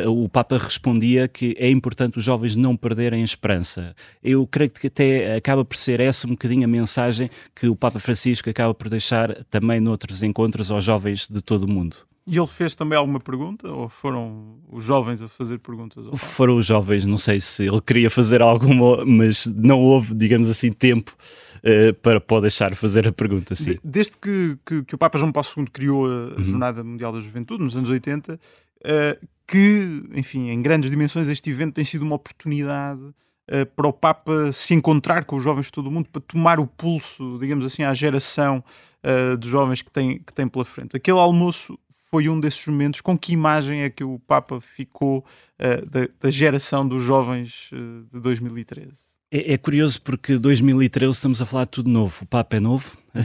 [0.08, 3.96] o Papa respondia que é importante os jovens não perderem a esperança.
[4.24, 7.76] Eu creio que até acaba por ser essa um bocadinho a mensagem mensagem que o
[7.76, 11.98] Papa Francisco acaba por deixar também noutros encontros aos jovens de todo o mundo.
[12.28, 13.68] E ele fez também alguma pergunta?
[13.72, 16.06] Ou foram os jovens a fazer perguntas?
[16.20, 20.72] Foram os jovens, não sei se ele queria fazer alguma, mas não houve, digamos assim,
[20.72, 21.16] tempo
[21.58, 23.56] uh, para pode deixar fazer a pergunta.
[23.56, 23.78] Sim.
[23.84, 26.44] Desde que, que, que, o Papa João Paulo II criou a uhum.
[26.44, 28.40] Jornada Mundial da Juventude, nos anos 80, uh,
[28.84, 29.18] eh,
[29.48, 33.02] que, enfim, em grandes dimensões, este evento tem sido uma oportunidade
[33.76, 36.68] para o Papa se encontrar com os jovens de todo o mundo, para tomar o
[36.68, 38.64] pulso, digamos assim, à geração
[39.04, 40.96] uh, de jovens que tem, que tem pela frente.
[40.96, 41.78] Aquele almoço
[42.10, 43.02] foi um desses momentos.
[43.02, 45.20] Com que imagem é que o Papa ficou
[45.60, 47.70] uh, da, da, geração dos jovens
[48.12, 48.92] de 2013?
[49.32, 52.24] É, é, curioso porque 2013 estamos a falar de tudo novo.
[52.24, 52.98] O Papa é novo.
[53.14, 53.24] Uhum.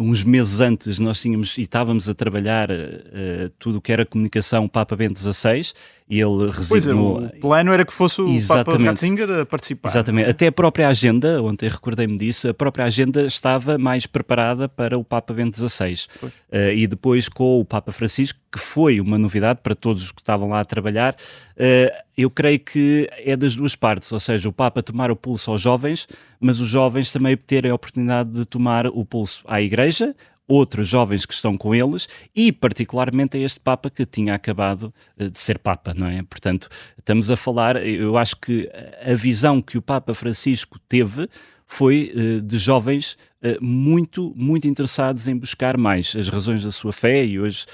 [0.10, 4.66] Uns meses antes nós tínhamos e estávamos a trabalhar uh, tudo o que era comunicação
[4.68, 5.72] Papa Bento XVI
[6.08, 7.18] e ele resignou.
[7.20, 8.64] Pois é, o plano era que fosse o Exatamente.
[8.64, 9.88] Papa Ratzinger a participar.
[9.88, 10.30] Exatamente.
[10.30, 15.04] Até a própria agenda, ontem recordei-me disso, a própria agenda estava mais preparada para o
[15.04, 16.06] Papa Bento XVI.
[16.22, 20.20] Uh, e depois com o Papa Francisco, que foi uma novidade para todos os que
[20.20, 24.52] estavam lá a trabalhar, uh, eu creio que é das duas partes, ou seja, o
[24.52, 26.06] Papa tomar o pulso aos jovens,
[26.40, 30.14] mas os jovens também terem a oportunidade de tomar o pulso à Igreja,
[30.48, 35.28] outros jovens que estão com eles e particularmente a este Papa que tinha acabado eh,
[35.28, 36.22] de ser Papa, não é?
[36.22, 36.68] Portanto,
[36.98, 38.70] estamos a falar, eu acho que
[39.04, 41.28] a visão que o Papa Francisco teve
[41.66, 46.92] foi uh, de jovens uh, muito, muito interessados em buscar mais as razões da sua
[46.92, 47.66] fé e hoje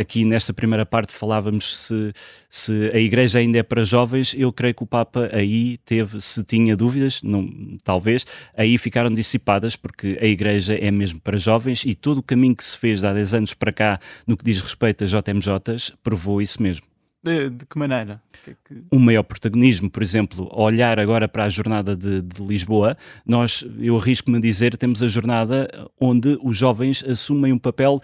[0.00, 2.12] aqui nesta primeira parte falávamos se,
[2.48, 6.44] se a igreja ainda é para jovens, eu creio que o Papa aí teve, se
[6.44, 7.48] tinha dúvidas, não,
[7.82, 12.56] talvez, aí ficaram dissipadas porque a igreja é mesmo para jovens e todo o caminho
[12.56, 15.94] que se fez de há 10 anos para cá no que diz respeito a JMJs
[16.02, 16.92] provou isso mesmo.
[17.24, 18.20] De, de que maneira?
[18.44, 18.56] Que é.
[18.90, 23.96] Um maior protagonismo, por exemplo, olhar agora para a jornada de, de Lisboa, nós, eu
[23.96, 28.02] arrisco-me a dizer, temos a jornada onde os jovens assumem um papel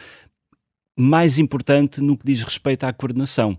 [0.99, 3.59] mais importante no que diz respeito à coordenação.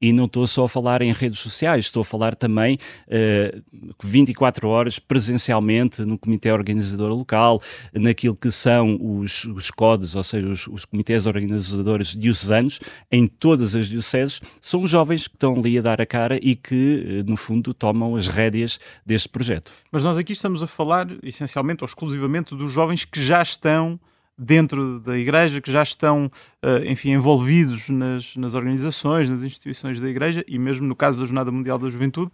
[0.00, 2.78] E não estou só a falar em redes sociais, estou a falar também uh,
[3.10, 3.60] eh,
[4.02, 7.60] 24 horas presencialmente no comitê organizador local,
[7.92, 12.80] naquilo que são os, os CODES, ou seja, os, os comitês organizadores diocesanos,
[13.12, 17.20] em todas as dioceses, são jovens que estão ali a dar a cara e que,
[17.20, 19.70] eh, no fundo, tomam as rédeas deste projeto.
[19.92, 24.00] Mas nós aqui estamos a falar, essencialmente ou exclusivamente, dos jovens que já estão
[24.42, 26.30] dentro da Igreja, que já estão,
[26.62, 31.26] eh, enfim, envolvidos nas, nas organizações, nas instituições da Igreja, e mesmo no caso da
[31.26, 32.32] Jornada Mundial da Juventude,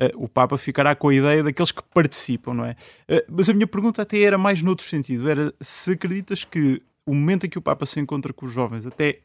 [0.00, 2.76] uh, o Papa ficará com a ideia daqueles que participam, não é?
[3.10, 7.12] Uh, mas a minha pergunta até era mais noutro sentido: era se acreditas que o
[7.12, 9.18] momento em que o Papa se encontra com os jovens, até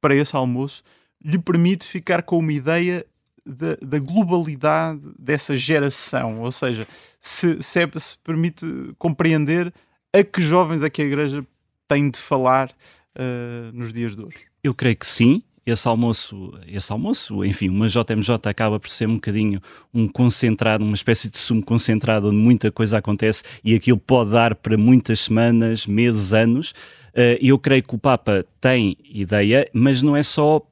[0.00, 0.84] para esse almoço,
[1.24, 3.04] lhe permite ficar com uma ideia
[3.44, 6.86] da, da, globalidade dessa geração, ou seja,
[7.20, 8.64] se, se, é, se, permite
[8.96, 9.74] compreender
[10.12, 11.44] a que jovens é que a Igreja
[11.90, 14.38] tem de falar uh, nos dias de hoje.
[14.62, 15.42] Eu creio que sim.
[15.66, 19.60] Esse almoço, esse almoço, enfim, uma JMJ acaba por ser um bocadinho
[19.92, 24.54] um concentrado, uma espécie de sumo concentrado onde muita coisa acontece e aquilo pode dar
[24.54, 26.70] para muitas semanas, meses, anos.
[27.10, 30.66] Uh, eu creio que o Papa tem ideia, mas não é só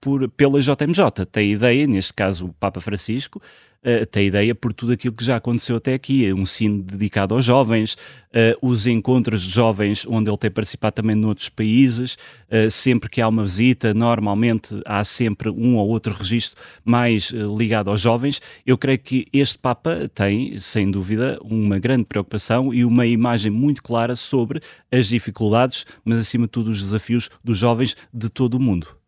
[0.00, 1.26] por, pela JMJ.
[1.30, 3.42] Tem ideia, neste caso o Papa Francisco,
[3.84, 6.26] uh, tem ideia por tudo aquilo que já aconteceu até aqui.
[6.26, 10.94] É um sino dedicado aos jovens, uh, os encontros de jovens onde ele tem participado
[10.94, 12.14] também noutros países.
[12.50, 17.90] Uh, sempre que há uma visita, normalmente há sempre um ou outro registro mais ligado
[17.90, 18.40] aos jovens.
[18.66, 23.82] Eu creio que este Papa tem, sem dúvida, uma grande preocupação e uma imagem muito
[23.82, 28.60] clara sobre as dificuldades, mas acima de tudo os desafios dos jovens de todo o
[28.60, 28.99] mundo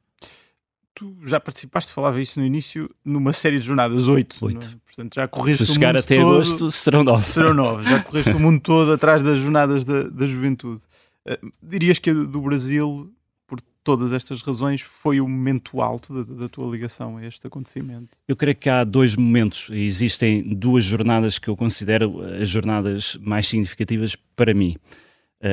[0.94, 4.36] tu já participaste, falava isso no início, numa série de jornadas, oito.
[4.40, 4.44] É?
[4.46, 4.80] Oito.
[4.84, 7.30] Portanto, já correste Se chegar até todo, agosto, serão nove.
[7.30, 7.84] Serão nove.
[7.84, 10.82] Já correste o mundo todo atrás das jornadas da, da juventude.
[11.26, 13.10] Uh, dirias que a do Brasil,
[13.46, 18.08] por todas estas razões, foi o momento alto da, da, tua ligação a este acontecimento?
[18.28, 19.70] Eu creio que há dois momentos.
[19.70, 24.76] Existem duas jornadas que eu considero as jornadas mais significativas para mim.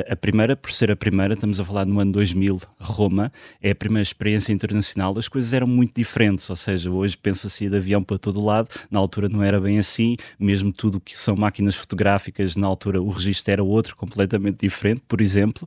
[0.08, 3.74] A primeira, por ser a primeira, estamos a falar no ano 2000, Roma, é a
[3.74, 8.16] primeira experiência internacional, as coisas eram muito diferentes, ou seja, hoje pensa-se de avião para
[8.16, 12.68] todo lado, na altura não era bem assim, mesmo tudo que são máquinas fotográficas, na
[12.68, 15.66] altura o registro era outro, completamente diferente, por exemplo,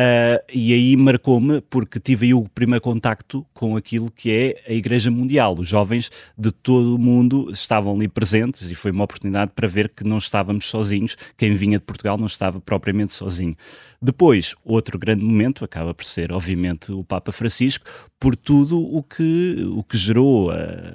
[0.00, 4.72] uh, e aí marcou-me porque tive aí o primeiro contacto com aquilo que é a
[4.72, 9.52] Igreja Mundial, os jovens de todo o mundo estavam ali presentes e foi uma oportunidade
[9.54, 13.56] para ver que não estávamos sozinhos, quem vinha de Portugal não estava propriamente sozinho.
[14.00, 17.84] Depois, outro grande momento acaba por ser, obviamente, o Papa Francisco,
[18.18, 20.54] por tudo o que, o que gerou a,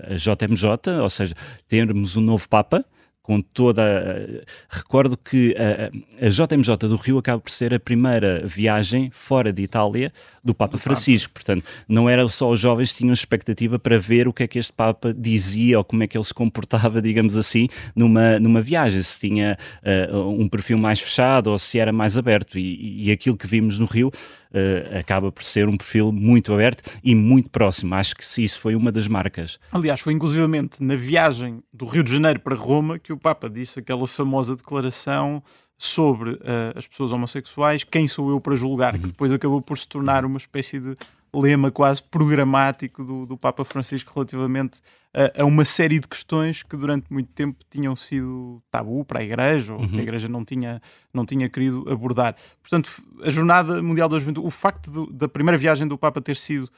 [0.10, 1.36] a JMJ, ou seja,
[1.68, 2.84] termos um novo Papa,
[3.26, 4.46] com toda.
[4.70, 9.64] Recordo que a, a, JMJ do Rio acaba por ser a primeira viagem fora de
[9.64, 11.34] Itália do Papa Francisco.
[11.34, 14.60] Portanto, não era só os jovens que tinham expectativa para ver o que é que
[14.60, 19.02] este Papa dizia ou como é que ele se comportava, digamos assim, numa, numa viagem.
[19.02, 19.58] Se tinha
[20.12, 22.60] uh, um perfil mais fechado ou se era mais aberto.
[22.60, 24.12] E, e aquilo que vimos no Rio
[24.56, 27.94] uh, acaba por ser um perfil muito aberto e muito próximo.
[27.96, 29.60] Acho que isso foi uma das marcas.
[29.72, 33.80] Aliás, foi inclusivamente na viagem do Rio de Janeiro para Roma que o Papa disse
[33.80, 35.44] aquela famosa declaração
[35.78, 36.40] sobre uh,
[36.76, 39.02] as pessoas homossexuais, quem sou eu para julgar, uhum.
[39.02, 40.96] que depois acabou por se tornar uma espécie de
[41.40, 44.82] lema quase programático do, do Papa Francisco relativamente
[45.14, 49.24] a, a, uma série de questões que durante muito tempo tinham sido tabu para a
[49.24, 49.88] Igreja ou uhum.
[49.88, 50.04] que a uhum.
[50.04, 50.82] Igreja não tinha,
[51.14, 52.36] não tinha querido abordar.
[52.62, 52.92] Portanto,
[53.24, 56.70] a Jornada Mundial da Juventude, o facto do, da primeira viagem do Papa ter sido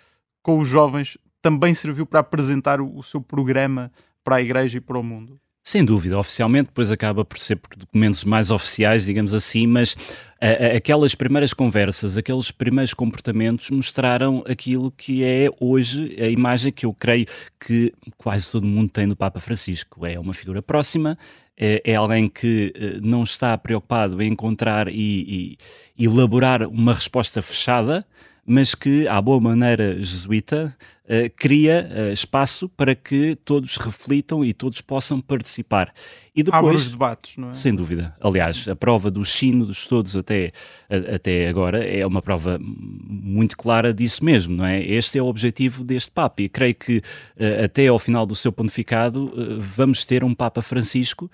[0.43, 3.91] com os jovens também serviu para apresentar o, o seu programa
[4.24, 5.39] para a Igreja e para o mundo.
[5.67, 9.97] Sem dúvida, oficialmente, depois acaba por ser por documentos mais oficiais, digamos assim, mas
[10.39, 16.71] a, a, aquelas primeiras conversas, aqueles primeiros comportamentos mostraram aquilo que é hoje a imagem
[16.71, 17.25] que eu creio
[17.60, 20.06] que quase todo mundo tem do Papa Francisco.
[20.06, 21.17] É uma figura próxima,
[21.58, 25.58] é, é alguém que eh, não está preocupado em encontrar e,
[25.97, 28.06] e elaborar uma resposta fechada,
[28.45, 30.73] mas que, à boa maneira jesuíta,
[31.08, 35.93] uh, cria uh, espaço para que todos reflitam e todos possam participar.
[36.36, 37.54] E depois, Abre os debates, não é?
[37.54, 38.15] Sem dúvida.
[38.22, 40.52] Aliás, a prova dos sínodos todos até,
[40.88, 44.84] a, até agora é uma prova muito clara disso mesmo, não é?
[44.84, 48.52] Este é o objetivo deste Papa e creio que uh, até ao final do seu
[48.52, 51.30] pontificado vamos ter um Papa Francisco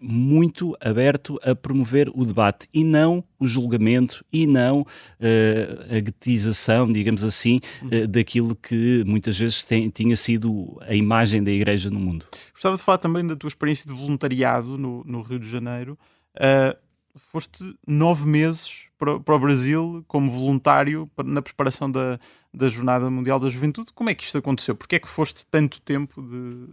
[0.00, 4.86] muito aberto a promover o debate e não o julgamento e não
[5.20, 7.60] a guetização, digamos assim,
[8.08, 12.26] daquilo que muitas vezes tem, tinha sido a imagem da Igreja no mundo.
[12.52, 15.98] Gostava de falar também da tua experiência de voluntariado no, no Rio de Janeiro.
[16.36, 16.76] Uh,
[17.16, 22.18] foste nove meses para, para, o Brasil como voluntário na preparação da,
[22.52, 23.88] da Jornada Mundial da Juventude.
[23.94, 24.74] Como é que isto aconteceu?
[24.74, 26.66] Porquê é que foste tanto tempo de,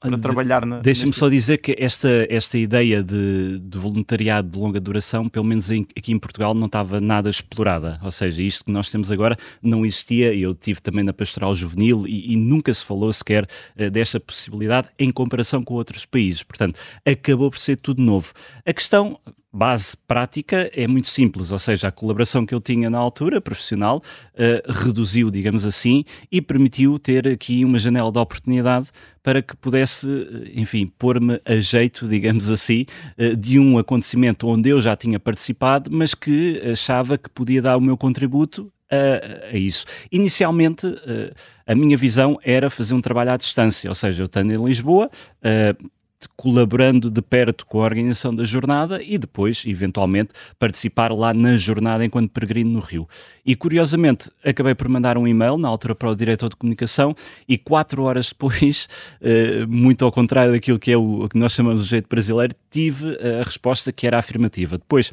[0.00, 0.78] para de, trabalhar na.
[0.80, 5.70] Deixa-me só dizer que esta, esta ideia de, de voluntariado de longa duração, pelo menos
[5.70, 8.00] em, aqui em Portugal, não estava nada explorada.
[8.02, 10.34] Ou seja, isto que nós temos agora não existia.
[10.34, 13.44] Eu tive também na Pastoral Juvenil e, e nunca se falou sequer
[13.76, 16.42] uh, desta possibilidade em comparação com outros países.
[16.42, 18.32] Portanto, acabou por ser tudo novo.
[18.64, 19.18] A questão
[19.52, 24.02] base prática é muito simples, ou seja, a colaboração que eu tinha na altura, profissional,
[24.34, 28.88] uh, reduziu, digamos assim, e permitiu ter aqui uma janela de oportunidade
[29.22, 30.06] para que pudesse,
[30.54, 32.84] enfim, pôr-me a jeito, digamos assim,
[33.18, 37.76] uh, de um acontecimento onde eu já tinha participado, mas que achava que podia dar
[37.76, 39.84] o meu contributo a, a, isso.
[40.10, 41.34] Inicialmente, uh,
[41.66, 45.10] a minha visão era fazer um trabalho à distância, ou seja, eu estando em Lisboa,
[45.42, 45.90] uh,
[46.36, 52.04] colaborando de perto com a organização da jornada e depois, eventualmente, participar lá na jornada
[52.04, 53.08] enquanto peregrino no Rio.
[53.44, 57.14] E curiosamente, acabei por mandar um e-mail na altura para o diretor de comunicação
[57.48, 58.88] e quatro horas depois,
[59.20, 63.16] uh, muito ao contrário daquilo que é o, que nós chamamos de jeito brasileiro, tive
[63.40, 64.78] a resposta que era afirmativa.
[64.78, 65.12] Depois,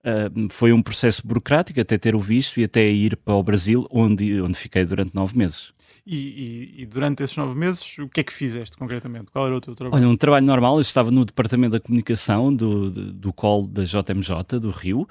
[0.00, 3.86] Uh, foi um processo burocrático até ter o visto e até ir para o Brasil,
[3.90, 5.74] onde, onde fiquei durante nove meses.
[6.12, 9.30] E, e, e, durante esses nove meses, o que é que fizeste concretamente?
[9.30, 10.02] Qual era o teu trabalho?
[10.02, 10.74] Olha, um trabalho normal.
[10.74, 15.06] Eu estava no departamento da comunicação do, do, do call da JMJ, do Rio, uh,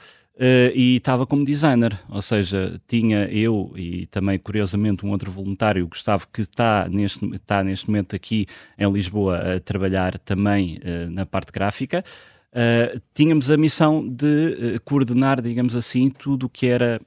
[0.75, 1.97] e estava como designer.
[2.09, 7.25] Ou seja, tinha eu e também, curiosamente, um outro voluntário, o Gustavo, que está neste,
[7.33, 8.45] está neste momento aqui
[8.77, 12.03] em Lisboa a trabalhar também uh, na parte gráfica.
[12.51, 16.99] Uh, tínhamos a missão de coordenar, digamos assim, tudo o que era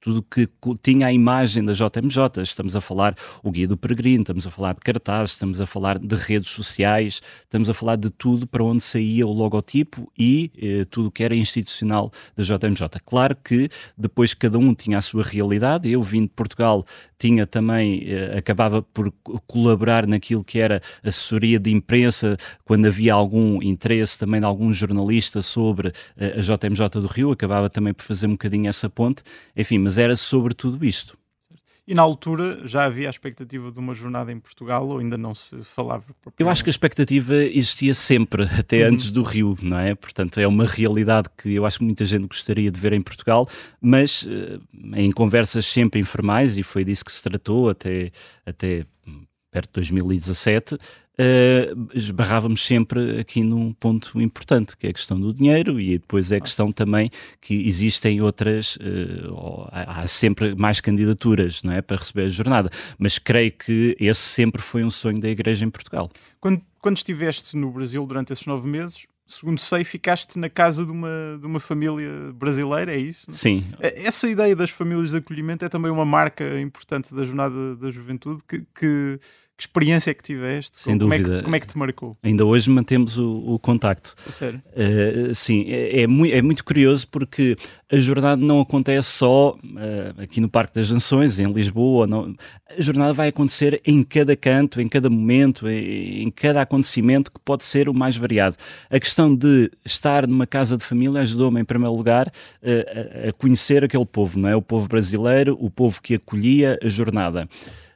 [0.00, 0.48] tudo que
[0.82, 2.42] tinha a imagem da JMJ.
[2.42, 5.98] Estamos a falar o Guia do Peregrino, estamos a falar de cartazes, estamos a falar
[5.98, 10.86] de redes sociais, estamos a falar de tudo para onde saía o logotipo e eh,
[10.90, 13.00] tudo que era institucional da JMJ.
[13.04, 15.90] Claro que depois cada um tinha a sua realidade.
[15.90, 16.86] Eu vim de Portugal,
[17.18, 19.12] tinha também, eh, acabava por
[19.46, 25.42] colaborar naquilo que era assessoria de imprensa, quando havia algum interesse também de algum jornalista
[25.42, 29.22] sobre eh, a JMJ do Rio, acabava também por fazer um bocadinho essa ponte.
[29.54, 31.18] Enfim, mas era sobre tudo isto.
[31.84, 35.34] E na altura já havia a expectativa de uma jornada em Portugal ou ainda não
[35.34, 36.04] se falava?
[36.38, 38.94] Eu acho que a expectativa existia sempre, até uhum.
[38.94, 39.96] antes do Rio, não é?
[39.96, 43.48] Portanto, é uma realidade que eu acho que muita gente gostaria de ver em Portugal,
[43.80, 44.62] mas uh,
[44.94, 48.12] em conversas sempre informais, e foi disso que se tratou até,
[48.46, 48.86] até
[49.50, 50.78] perto de 2017,
[51.20, 56.32] uh, esbarrávamos sempre aqui num ponto importante, que é a questão do dinheiro e depois
[56.32, 61.96] é a questão também que existem outras, uh, há sempre mais candidaturas não é, para
[61.96, 66.10] receber a jornada, mas creio que esse sempre foi um sonho da Igreja em Portugal.
[66.40, 70.90] Quando, quando estiveste no Brasil durante esses nove meses, segundo sei, ficaste na casa de
[70.90, 73.26] uma, de uma família brasileira, é isso?
[73.30, 73.64] Sim.
[73.78, 77.90] É, essa ideia das famílias de acolhimento é também uma marca importante da Jornada da
[77.90, 79.20] Juventude que, que
[79.60, 80.80] que experiência é que tiveste?
[80.80, 81.34] Sem como dúvida.
[81.34, 82.16] É que, como é que te marcou?
[82.22, 84.14] Ainda hoje mantemos o, o contacto.
[84.30, 84.62] Sério?
[84.68, 87.58] Uh, sim, é, é, muito, é muito curioso porque
[87.92, 92.06] a jornada não acontece só uh, aqui no Parque das Nações, em Lisboa.
[92.06, 92.34] Não.
[92.74, 97.40] A jornada vai acontecer em cada canto, em cada momento, em, em cada acontecimento que
[97.40, 98.56] pode ser o mais variado.
[98.88, 103.84] A questão de estar numa casa de família ajudou-me, em primeiro lugar, uh, a conhecer
[103.84, 104.56] aquele povo, não é?
[104.56, 107.46] O povo brasileiro, o povo que acolhia a jornada.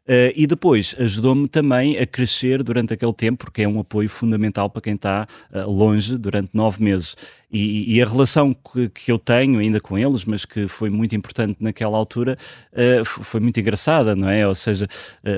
[0.06, 4.68] Uh, e depois ajudou-me também a crescer durante aquele tempo, porque é um apoio fundamental
[4.68, 7.16] para quem está uh, longe durante nove meses.
[7.56, 11.14] E, e a relação que, que, eu tenho ainda com eles, mas que foi muito
[11.14, 12.36] importante naquela altura,
[12.72, 14.44] uh, foi muito engraçada, não é?
[14.44, 14.88] Ou seja,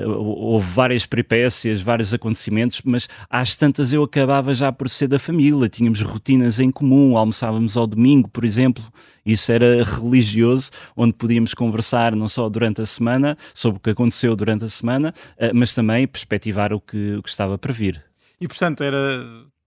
[0.03, 5.69] houve várias peripécias, vários acontecimentos, mas às tantas eu acabava já por ser da família,
[5.69, 8.83] tínhamos rotinas em comum, almoçávamos ao domingo, por exemplo.
[9.23, 14.35] Isso era religioso, onde podíamos conversar não só durante a semana, sobre o que aconteceu
[14.35, 18.03] durante a semana, eh, mas também perspectivar o que, o que estava para vir.
[18.41, 19.23] E portanto, era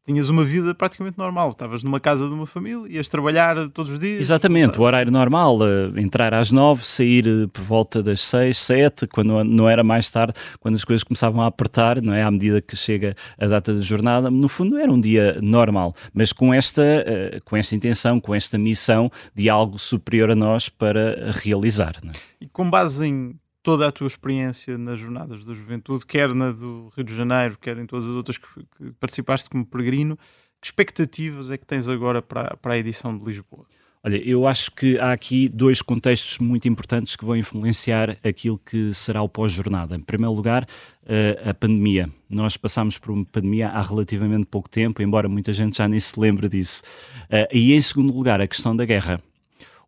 [0.06, 1.50] tinhas uma vida praticamente normal.
[1.50, 4.20] Estavas numa casa de uma família, ias trabalhar todos os dias.
[4.20, 9.06] Exatamente, o horário normal, uh, entrar às nove, sair uh, por volta das seis, sete,
[9.06, 12.22] quando não era mais tarde, quando as coisas começavam a apertar, não é?
[12.22, 16.32] À medida que chega a data da jornada, no fundo era um dia normal, mas
[16.32, 21.30] com esta, uh, com esta intenção, com esta missão de algo superior a nós para
[21.32, 21.96] realizar.
[22.04, 22.10] É?
[22.40, 26.90] E com base em toda a tua experiência nas jornadas da juventude, quer na do
[26.96, 28.46] Rio de Janeiro, quer em todas as outras que,
[28.76, 30.16] que participaste como peregrino,
[30.60, 33.66] que expectativas é que tens agora para, para a edição de Lisboa?
[34.02, 38.94] Olha, eu acho que há aqui dois contextos muito importantes que vão influenciar aquilo que
[38.94, 39.94] será o pós-jornada.
[39.94, 40.66] Em primeiro lugar,
[41.06, 42.08] eh, a pandemia.
[42.26, 46.18] Nós passámos por uma pandemia há relativamente pouco tempo, embora muita gente já nem se
[46.18, 46.80] lembre disso.
[47.28, 49.20] Eh, e em segundo lugar, a questão da guerra.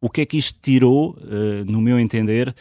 [0.04, 2.52] O que é que isto tirou, uh, no meu entender, uh,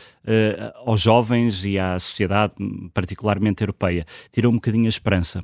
[0.85, 2.53] aos jovens e à sociedade,
[2.93, 4.05] particularmente europeia?
[4.31, 5.43] Tirou um bocadinho a esperança.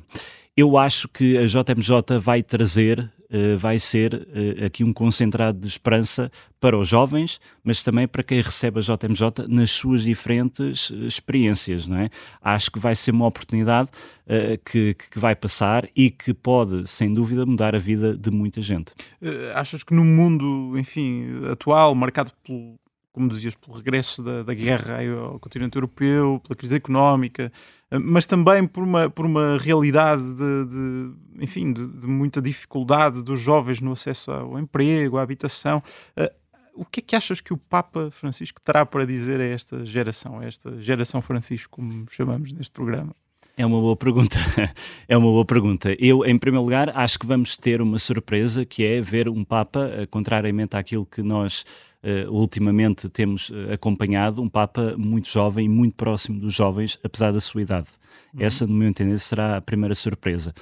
[0.56, 3.12] Eu acho que a JMJ vai trazer
[3.58, 8.40] vai ser uh, aqui um concentrado de esperança para os jovens, mas também para quem
[8.40, 12.10] recebe a JMJ nas suas diferentes experiências, não é?
[12.42, 13.90] Acho que vai ser uma oportunidade
[14.64, 18.92] que, que vai passar e que pode, sem dúvida, mudar a vida de muita gente.
[19.54, 22.76] achas que no mundo, enfim, atual, marcado pelo
[23.18, 27.52] como dizias, pelo regresso da, da guerra ao continente europeu, pela crise económica,
[27.90, 33.20] eh, mas também por uma, por uma realidade de, de enfim, de, de, muita dificuldade
[33.24, 35.82] dos jovens no acesso ao emprego, à habitação.
[36.16, 36.32] Uh,
[36.74, 40.38] o que é que achas que o Papa Francisco terá para dizer a esta geração,
[40.38, 43.16] a esta geração Francisco, como chamamos neste programa?
[43.58, 44.38] É uma boa pergunta.
[45.08, 45.92] é uma boa pergunta.
[45.98, 49.90] Eu, em primeiro lugar, acho que vamos ter uma surpresa que é ver um Papa,
[49.92, 51.64] eh, contrariamente àquilo que nós
[52.04, 57.32] uh, ultimamente temos uh, acompanhado, um Papa muito jovem e muito próximo dos jovens, apesar
[57.32, 57.88] da sua idade.
[58.32, 58.42] Uhum.
[58.44, 60.54] Essa, no meu entender, será a primeira surpresa.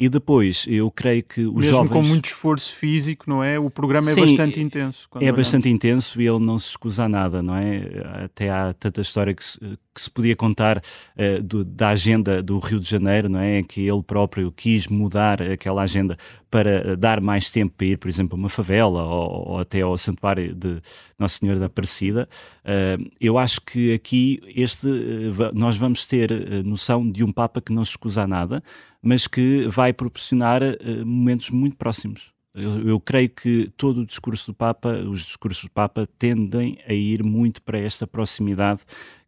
[0.00, 1.90] E depois, eu creio que os Mesmo jovens...
[1.90, 3.58] com muito esforço físico, não é?
[3.58, 5.06] O programa é Sim, bastante intenso.
[5.16, 5.36] É olhamos.
[5.36, 7.82] bastante intenso e ele não se escusa a nada, não é?
[8.24, 9.58] Até há tanta história que se,
[9.94, 13.62] que se podia contar uh, do, da agenda do Rio de Janeiro, não é?
[13.62, 16.16] Que ele próprio quis mudar aquela agenda
[16.50, 19.98] para dar mais tempo para ir, por exemplo, a uma favela ou, ou até ao
[19.98, 20.80] santuário de
[21.18, 22.26] Nossa Senhora da Aparecida.
[22.64, 26.30] Uh, eu acho que aqui este, uh, nós vamos ter
[26.64, 28.62] noção de um Papa que não se escusa a nada,
[29.02, 32.32] mas que vai proporcionar uh, momentos muito próximos.
[32.52, 36.92] Eu, eu, creio que todo o discurso do Papa, os discursos do Papa, tendem a
[36.92, 38.80] ir muito para esta proximidade,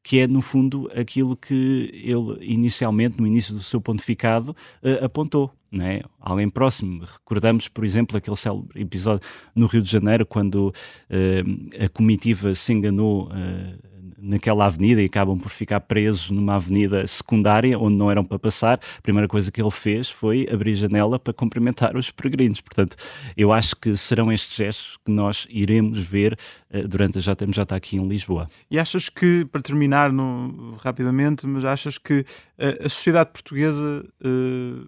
[0.02, 4.50] que é, no fundo, aquilo que ele inicialmente, no início do seu pontificado,
[4.82, 5.52] uh, apontou.
[5.70, 6.02] Não é?
[6.20, 7.02] Alguém próximo.
[7.04, 12.74] Recordamos, por exemplo, aquele célebre episódio no Rio de Janeiro, quando uh, a comitiva se
[12.74, 13.30] enganou
[14.22, 18.80] naquela avenida e acabam por ficar presos numa avenida secundária onde não eram para passar,
[18.98, 22.60] a primeira coisa que ele fez foi abrir janela para cumprimentar os peregrinos.
[22.60, 22.96] Portanto,
[23.36, 26.38] eu acho que serão estes gestos que nós iremos ver
[26.72, 28.48] uh, durante a JMJ aqui em Lisboa.
[28.70, 34.86] E achas que, para terminar no, rapidamente, mas achas que uh, a sociedade portuguesa uh,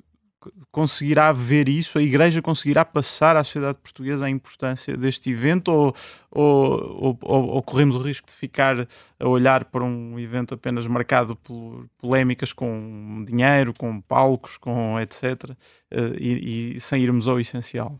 [0.70, 1.98] conseguirá ver isso?
[1.98, 5.94] A Igreja conseguirá passar à sociedade portuguesa a importância deste evento ou,
[6.30, 8.88] ou, ou, ou, corremos o risco de ficar
[9.18, 15.50] a olhar para um evento apenas marcado por polémicas com dinheiro, com palcos, com etc.
[15.90, 17.98] Eh, e, e sem irmos ao essencial?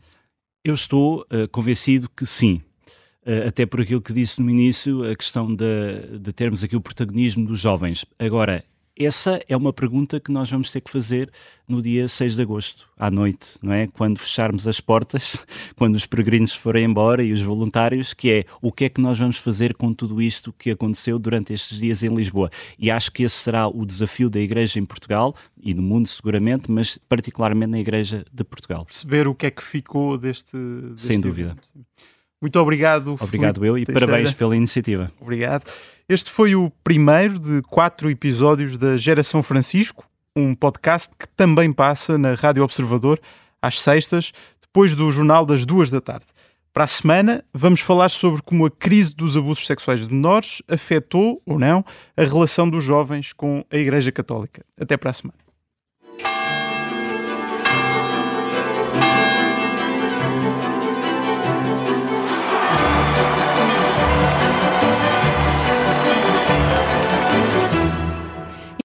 [0.63, 2.61] Eu estou uh, convencido que sim.
[3.25, 6.81] Uh, até por aquilo que disse no início, a questão de, de termos aqui o
[6.81, 8.05] protagonismo dos jovens.
[8.19, 8.63] Agora,
[8.97, 11.29] essa é uma pergunta que nós vamos ter que fazer
[11.67, 13.87] no dia 6 de agosto, à noite, não é?
[13.87, 15.37] Quando fecharmos as portas,
[15.75, 19.19] quando os peregrinos forem embora e os voluntários, que é o que é que nós
[19.19, 22.49] vamos fazer com tudo isto que aconteceu durante estes dias em Lisboa.
[22.79, 26.71] E acho que esse será o desafio da Igreja em Portugal e no mundo seguramente,
[26.71, 28.85] mas particularmente na Igreja de Portugal.
[28.85, 31.49] Perceber o que é que ficou deste, deste Sem dúvida.
[31.49, 31.85] Evento.
[32.45, 33.15] Muito obrigado.
[33.19, 34.05] Obrigado Filipe eu e Teixeira.
[34.05, 35.11] parabéns pela iniciativa.
[35.19, 35.63] Obrigado.
[36.07, 42.19] Este foi o primeiro de quatro episódios da Geração Francisco, um podcast que também passa
[42.19, 43.19] na Rádio Observador
[43.59, 44.31] às sextas,
[44.61, 46.27] depois do jornal das duas da tarde.
[46.71, 51.41] Para a semana, vamos falar sobre como a crise dos abusos sexuais de menores afetou
[51.47, 51.83] ou não
[52.15, 54.63] a relação dos jovens com a Igreja Católica.
[54.79, 55.44] Até para a semana.